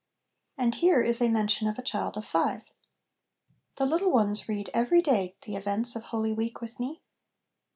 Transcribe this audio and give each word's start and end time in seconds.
And 0.57 0.73
here 0.73 1.03
is 1.03 1.21
a 1.21 1.29
mention 1.29 1.67
of 1.67 1.77
a 1.77 1.83
child 1.83 2.17
of 2.17 2.25
five." 2.25 2.63
The 3.77 3.85
little 3.85 4.11
ones 4.11 4.49
read 4.49 4.71
every 4.73 5.03
day 5.03 5.35
the 5.43 5.55
events 5.55 5.95
of 5.95 6.05
Holy 6.05 6.33
Week 6.33 6.59
with 6.59 6.79
me. 6.79 7.03